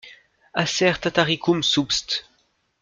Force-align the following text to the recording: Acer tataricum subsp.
Acer 0.61 0.95
tataricum 1.01 1.59
subsp. 1.71 2.09